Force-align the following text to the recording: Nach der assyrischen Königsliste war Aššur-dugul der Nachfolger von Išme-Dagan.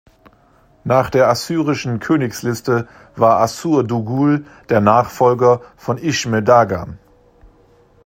Nach 0.83 1.11
der 1.11 1.29
assyrischen 1.29 1.99
Königsliste 1.99 2.87
war 3.15 3.39
Aššur-dugul 3.45 4.47
der 4.69 4.81
Nachfolger 4.81 5.61
von 5.77 5.99
Išme-Dagan. 5.99 6.97